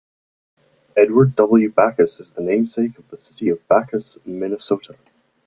[0.97, 1.69] Edward W.
[1.69, 4.97] Backus is the namesake of the city of Backus, Minnesota.